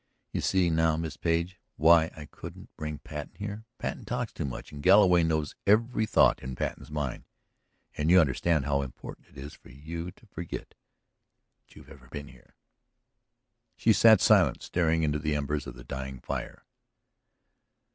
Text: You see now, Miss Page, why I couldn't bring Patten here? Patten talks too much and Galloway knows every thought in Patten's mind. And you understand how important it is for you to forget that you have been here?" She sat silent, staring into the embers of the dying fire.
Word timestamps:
You 0.31 0.41
see 0.41 0.71
now, 0.71 0.97
Miss 0.97 1.15
Page, 1.15 1.59
why 1.75 2.09
I 2.17 2.25
couldn't 2.25 2.75
bring 2.75 2.97
Patten 2.97 3.35
here? 3.35 3.65
Patten 3.77 4.03
talks 4.03 4.33
too 4.33 4.45
much 4.45 4.71
and 4.71 4.81
Galloway 4.81 5.21
knows 5.21 5.53
every 5.67 6.07
thought 6.07 6.41
in 6.41 6.55
Patten's 6.55 6.89
mind. 6.89 7.23
And 7.95 8.09
you 8.09 8.19
understand 8.19 8.65
how 8.65 8.81
important 8.81 9.27
it 9.27 9.37
is 9.37 9.53
for 9.53 9.69
you 9.69 10.09
to 10.09 10.25
forget 10.25 10.69
that 11.59 11.75
you 11.75 11.83
have 11.83 12.09
been 12.09 12.29
here?" 12.29 12.55
She 13.75 13.93
sat 13.93 14.21
silent, 14.21 14.63
staring 14.63 15.03
into 15.03 15.19
the 15.19 15.35
embers 15.35 15.67
of 15.67 15.75
the 15.75 15.83
dying 15.83 16.19
fire. 16.19 16.65